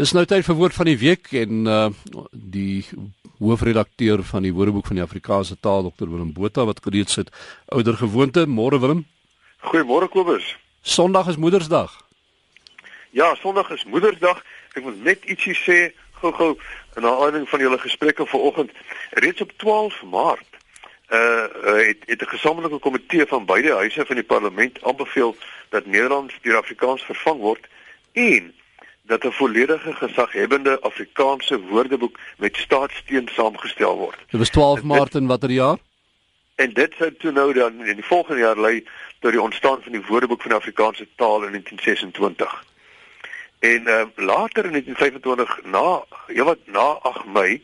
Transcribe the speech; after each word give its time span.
Dis 0.00 0.14
nou 0.16 0.22
tyd 0.24 0.46
vir 0.46 0.56
woord 0.56 0.72
van 0.72 0.88
die 0.88 0.96
week 0.96 1.28
en 1.36 1.66
uh 1.68 1.88
die 2.32 2.86
hoofredakteur 3.40 4.22
van 4.24 4.46
die 4.46 4.52
Woordeboek 4.56 4.86
van 4.88 4.96
die 4.96 5.02
Afrikaanse 5.04 5.58
taal 5.60 5.82
Dr 5.90 6.08
Willem 6.08 6.30
Botha 6.32 6.64
wat 6.64 6.78
gereed 6.84 7.10
sit 7.12 7.28
ouer 7.68 7.98
gewoonte 7.98 8.46
môre 8.48 8.78
Willem. 8.80 9.02
Goeiemôre 9.68 10.08
Kobus. 10.08 10.46
Sondag 10.80 11.28
is 11.28 11.36
Moedersdag. 11.36 11.92
Ja, 13.10 13.34
Sondag 13.42 13.68
is 13.76 13.84
Moedersdag. 13.84 14.40
Ek 14.72 14.86
wil 14.86 14.96
net 15.04 15.26
ietsie 15.28 15.56
sê 15.58 15.78
gou-gou 16.22 16.54
in 16.96 17.04
aanleiding 17.04 17.44
van 17.48 17.60
julle 17.60 17.80
gesprekke 17.82 18.24
vanoggend. 18.26 18.72
Reeds 19.20 19.44
op 19.44 19.52
12 19.60 20.00
Maart 20.14 20.48
uh, 21.12 21.18
uh 21.18 21.76
het 21.90 22.08
het 22.08 22.22
'n 22.24 22.32
gesamentlike 22.36 22.80
komitee 22.80 23.26
van 23.26 23.44
beide 23.44 23.76
huise 23.82 24.06
van 24.06 24.16
die 24.16 24.30
parlement 24.32 24.80
aanbeveel 24.82 25.36
dat 25.68 25.86
Nederlands 25.86 26.38
deur 26.40 26.56
Afrikaans 26.56 27.04
vervang 27.04 27.40
word 27.40 27.68
en 28.12 28.54
dat 29.10 29.24
'n 29.24 29.38
volledige 29.42 29.92
gesaghebende 29.92 30.80
Afrikaanse 30.80 31.60
woordeboek 31.60 32.18
met 32.36 32.56
staatssteun 32.56 33.28
saamgestel 33.32 33.96
word. 33.96 34.18
Dit 34.30 34.40
was 34.40 34.50
12 34.50 34.82
Maart 34.82 35.14
in 35.14 35.26
watter 35.26 35.50
jaar? 35.50 35.76
En 36.54 36.72
dit 36.72 36.92
sou 36.98 37.14
toe 37.14 37.32
nou 37.32 37.52
dan 37.52 37.84
in 37.84 37.94
die 37.94 38.04
volgende 38.04 38.40
jaar 38.40 38.60
lei 38.60 38.86
tot 39.20 39.30
die 39.30 39.42
ontstaan 39.42 39.82
van 39.82 39.92
die 39.92 40.06
Woordeboek 40.06 40.40
van 40.40 40.50
die 40.50 40.58
Afrikaanse 40.58 41.06
taal 41.16 41.42
in 41.42 41.50
1926. 41.50 42.64
En 43.58 43.82
uh, 43.82 44.02
later 44.14 44.64
in 44.64 44.70
1925 44.70 45.60
na 45.64 46.04
ja 46.26 46.44
wat 46.44 46.58
na 46.64 46.86
8 47.02 47.24
Mei 47.24 47.62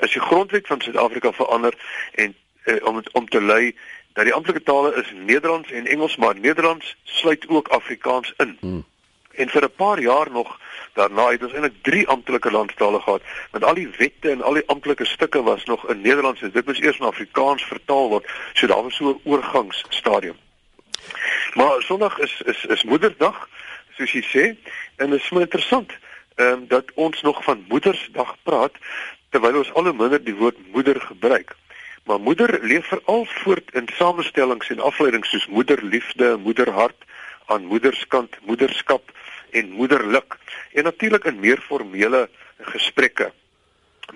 is 0.00 0.12
die 0.12 0.20
grondwet 0.20 0.66
van 0.66 0.80
Suid-Afrika 0.80 1.32
verander 1.32 1.74
en 2.14 2.34
uh, 2.64 2.86
om 2.86 3.02
om 3.12 3.28
te 3.28 3.42
lei 3.42 3.76
dat 4.12 4.24
die 4.24 4.34
amptelike 4.34 4.62
tale 4.62 4.94
is 4.94 5.12
Nederlands 5.26 5.70
en 5.70 5.86
Engels, 5.86 6.16
maar 6.16 6.38
Nederlands 6.38 6.96
sluit 7.02 7.48
ook 7.48 7.68
Afrikaans 7.68 8.34
in. 8.36 8.56
Hmm. 8.60 8.84
En 9.38 9.48
vir 9.48 9.64
'n 9.64 9.76
paar 9.76 10.00
jaar 10.00 10.30
nog 10.30 10.58
daarna 10.98 11.30
het 11.30 11.42
ons 11.42 11.52
eintlik 11.52 11.82
drie 11.82 12.06
amptelike 12.08 12.50
landstale 12.50 13.00
gehad, 13.00 13.22
want 13.50 13.64
al 13.64 13.74
die 13.74 13.90
wette 13.98 14.30
en 14.30 14.42
al 14.42 14.58
die 14.58 14.66
amptelike 14.66 15.04
stukke 15.04 15.42
was 15.42 15.64
nog 15.64 15.88
in 15.88 16.00
Nederlands 16.00 16.42
en 16.42 16.50
dit 16.50 16.66
moes 16.66 16.80
eers 16.80 16.98
in 16.98 17.06
Afrikaans 17.06 17.62
vertaal 17.62 18.08
word. 18.08 18.26
So 18.52 18.66
daar 18.66 18.82
was 18.82 18.96
so 18.96 19.10
'n 19.10 19.20
oorgangsstadium. 19.24 20.36
Maar 21.54 21.82
Sondag 21.82 22.18
is 22.18 22.42
is 22.44 22.64
is 22.64 22.82
Moederdag, 22.82 23.48
soos 23.96 24.12
jy 24.12 24.22
sê, 24.22 24.44
en 24.96 25.10
dit 25.10 25.20
is 25.20 25.26
so 25.26 25.38
interessant 25.38 25.92
ehm 26.34 26.52
um, 26.52 26.66
dat 26.68 26.92
ons 26.94 27.22
nog 27.22 27.44
van 27.44 27.64
Moedersdag 27.68 28.36
praat 28.42 28.74
terwyl 29.30 29.56
ons 29.56 29.72
al 29.72 29.84
hoe 29.84 29.92
minder 29.92 30.24
die 30.24 30.34
woord 30.34 30.56
moeder 30.72 31.00
gebruik. 31.00 31.56
Maar 32.04 32.20
moeder 32.20 32.58
leef 32.62 32.86
veral 32.86 33.24
voort 33.24 33.74
in 33.74 33.88
samestellings 33.92 34.68
en 34.68 34.80
afleidings 34.80 35.30
soos 35.30 35.46
moederliefde, 35.46 36.36
moederhart, 36.36 37.04
aan 37.46 37.64
moederskant, 37.64 38.36
moederskap 38.44 39.12
en 39.50 39.70
moederlik 39.70 40.36
en 40.72 40.84
natuurlik 40.84 41.24
in 41.24 41.40
meer 41.40 41.60
formele 41.60 42.28
gesprekke. 42.74 43.32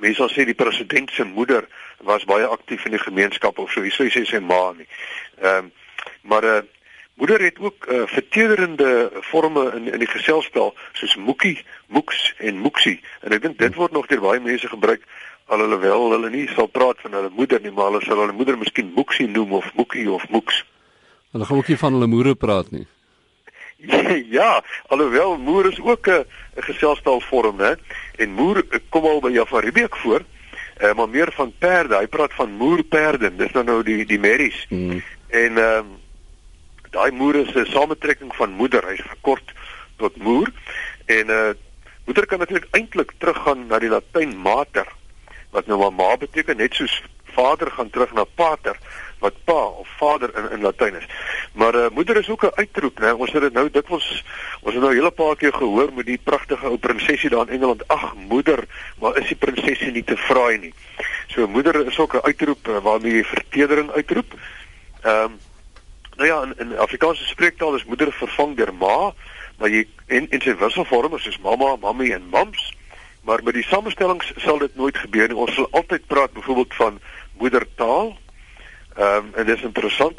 Mense 0.00 0.16
sal 0.16 0.30
sê 0.32 0.44
die 0.48 0.56
president 0.56 1.10
se 1.10 1.24
moeder 1.24 1.68
was 2.08 2.24
baie 2.24 2.46
aktief 2.46 2.84
in 2.84 2.96
die 2.96 3.02
gemeenskap 3.02 3.58
of 3.58 3.72
so, 3.72 3.84
so 3.90 4.08
sê 4.08 4.24
sy 4.24 4.40
ma 4.40 4.72
nie. 4.76 4.88
Ehm 5.40 5.64
um, 5.64 5.72
maar 6.22 6.42
'n 6.42 6.46
uh, 6.46 6.56
eh, 6.56 6.62
moeder 7.14 7.40
het 7.40 7.58
ook 7.58 7.86
uh, 7.86 8.02
vertederende 8.06 9.10
forme 9.20 9.72
in 9.74 9.92
in 9.92 9.98
die 9.98 10.08
geselspel 10.08 10.74
soos 10.92 11.16
moekie, 11.16 11.64
moeks 11.86 12.34
en 12.38 12.58
moeksie 12.58 13.00
en 13.20 13.32
ek 13.32 13.42
dink 13.42 13.58
dit 13.58 13.74
word 13.74 13.92
nog 13.92 14.06
deur 14.06 14.20
baie 14.20 14.40
mense 14.40 14.68
gebruik 14.68 15.04
al 15.46 15.58
hulle 15.58 15.78
wel 15.78 16.10
hulle 16.10 16.30
nie 16.30 16.48
sal 16.54 16.66
praat 16.66 17.00
van 17.04 17.12
hulle 17.12 17.30
moeder 17.36 17.60
nie 17.60 17.70
maar 17.70 17.90
hulle 17.90 18.04
sal 18.04 18.22
hulle 18.24 18.32
moeder 18.32 18.58
miskien 18.58 18.92
moeksie 18.96 19.28
noem 19.28 19.52
of 19.52 19.70
moekie 19.74 20.10
of 20.10 20.28
moeks. 20.28 20.64
Hulle 21.32 21.44
gaan 21.44 21.56
ook 21.56 21.68
nie 21.68 21.78
van 21.78 21.92
hulle 21.92 22.06
moeder 22.06 22.34
praat 22.34 22.70
nie. 22.70 22.86
ja, 24.38 24.62
alhoewel 24.86 25.38
moer 25.38 25.66
is 25.66 25.80
ook 25.80 26.06
'n 26.06 26.24
geselstaalvorm, 26.54 27.56
né? 27.56 27.76
En 28.16 28.30
moer 28.30 28.64
kom 28.88 29.04
al 29.04 29.20
by 29.20 29.30
Jafaribeek 29.30 29.96
voor. 29.96 30.22
Uh, 30.80 30.92
maar 30.92 31.08
meer 31.08 31.32
van 31.32 31.52
perde. 31.58 31.96
Hy 31.96 32.06
praat 32.06 32.32
van 32.34 32.50
moerperde. 32.50 33.36
Dis 33.36 33.52
nou 33.52 33.64
nou 33.64 33.82
die 33.82 34.04
die 34.06 34.18
merries. 34.18 34.66
Mm. 34.68 35.02
En 35.28 35.58
ehm 35.58 35.78
um, 35.78 36.00
daai 36.90 37.10
moer 37.10 37.34
is 37.34 37.54
'n 37.54 37.64
samentrekking 37.64 38.36
van 38.36 38.50
moeder. 38.50 38.88
Hy's 38.88 39.02
verkort 39.06 39.52
tot 39.96 40.16
moer. 40.16 40.52
En 41.06 41.28
uh 41.28 41.50
moeder 42.04 42.26
kan 42.26 42.38
natuurlik 42.38 42.68
eintlik 42.70 43.12
teruggaan 43.18 43.66
na 43.66 43.78
die 43.78 43.88
Latyn 43.88 44.36
mater 44.36 44.86
wat 45.50 45.66
nou 45.66 45.78
maar 45.78 45.92
ma 45.92 46.16
beteken 46.16 46.56
net 46.56 46.74
soos 46.74 47.02
vader 47.34 47.70
gaan 47.70 47.90
terug 47.90 48.12
na 48.12 48.24
pater 48.24 48.76
wat 49.18 49.34
pa 49.44 49.64
of 49.82 49.88
vader 49.98 50.30
in 50.36 50.50
in 50.50 50.62
Latyn 50.66 50.96
is. 50.98 51.06
Maar 51.52 51.74
uh, 51.74 51.86
moeder 51.92 52.16
is 52.16 52.28
ook 52.28 52.42
'n 52.42 52.54
uitroep, 52.54 52.98
né? 52.98 53.10
Ons 53.10 53.32
het 53.32 53.42
dit 53.42 53.52
nou 53.52 53.70
dikwels 53.70 54.24
ons 54.60 54.74
het 54.74 54.82
nou 54.82 54.92
'n 54.92 54.96
hele 54.96 55.10
paar 55.10 55.36
keer 55.36 55.52
gehoor 55.52 55.92
met 55.92 56.06
die 56.06 56.20
pragtige 56.22 56.66
ou 56.66 56.78
prinsesie 56.78 57.30
daar 57.30 57.48
in 57.48 57.54
Engeland. 57.54 57.88
Ag, 57.88 58.14
moeder, 58.14 58.64
maar 59.00 59.16
is 59.16 59.28
die 59.28 59.36
prinsesie 59.36 59.92
nie 59.92 60.04
te 60.04 60.16
fraai 60.16 60.58
nie? 60.58 60.74
So 61.26 61.46
moeder 61.46 61.86
is 61.86 61.98
ook 61.98 62.14
'n 62.14 62.22
uitroep 62.22 62.68
uh, 62.68 62.78
waarmee 62.78 63.12
jy 63.12 63.24
vertedering 63.24 63.90
uitroep. 63.90 64.32
Ehm 65.02 65.24
um, 65.24 65.38
nou 66.16 66.28
ja, 66.28 66.42
in, 66.42 66.54
in 66.58 66.78
Afrikaanse 66.78 67.24
spreektaal 67.24 67.74
is 67.74 67.84
moeder 67.84 68.12
vervang 68.12 68.56
deur 68.56 68.74
ma, 68.74 69.12
maar 69.58 69.68
jy 69.68 69.86
en 70.06 70.30
en 70.30 70.40
sy 70.40 70.56
wisselvorme 70.56 71.18
soos 71.18 71.38
mamma, 71.38 71.76
mammy 71.76 72.12
en 72.12 72.28
mams. 72.28 72.74
Maar 73.22 73.42
met 73.42 73.54
die 73.54 73.64
samestellings 73.64 74.32
sal 74.36 74.58
dit 74.58 74.74
nooit 74.76 74.96
gebeur 74.96 75.28
nie. 75.28 75.36
Ons 75.36 75.54
sal 75.54 75.68
altyd 75.70 76.06
praat 76.06 76.32
byvoorbeeld 76.32 76.74
van 76.74 77.00
moedertaal 77.38 78.18
Ehm 78.96 79.16
um, 79.16 79.34
en 79.34 79.46
dit 79.46 79.56
is 79.56 79.62
interessant. 79.62 80.18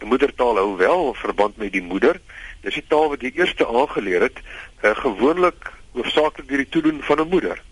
'n 0.00 0.06
Moedertaal 0.06 0.56
hou 0.56 0.76
wel 0.76 1.14
verband 1.14 1.56
met 1.56 1.72
die 1.72 1.82
moeder. 1.82 2.20
Dis 2.60 2.74
die 2.74 2.84
taal 2.88 3.08
wat 3.08 3.20
jy 3.20 3.32
eerste 3.34 3.66
aangeleer 3.66 4.20
het, 4.20 4.38
uh, 4.82 4.94
gewoonlik 4.96 5.72
hoofsaaklik 5.92 6.48
deur 6.48 6.62
die 6.62 6.68
toedoen 6.68 7.02
van 7.02 7.20
'n 7.20 7.28
moeder. 7.28 7.62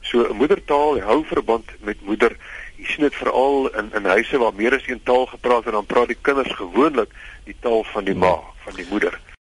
So 0.00 0.26
'n 0.28 0.36
moedertaal 0.36 1.00
hou 1.00 1.24
verband 1.24 1.70
met 1.80 2.00
moeder. 2.00 2.36
Jy 2.76 2.84
sien 2.84 3.04
dit 3.06 3.14
veral 3.14 3.68
in 3.78 3.90
in 3.94 4.04
huise 4.04 4.38
waar 4.38 4.54
meer 4.54 4.74
as 4.74 4.86
een 4.86 5.02
taal 5.02 5.26
gepraat 5.26 5.64
word, 5.64 5.74
dan 5.74 5.86
praat 5.86 6.06
die 6.06 6.18
kinders 6.20 6.52
gewoonlik 6.52 7.10
die 7.44 7.56
taal 7.60 7.84
van 7.84 8.04
die 8.04 8.14
ma, 8.14 8.38
van 8.64 8.74
die 8.74 8.86
moeder. 8.90 9.20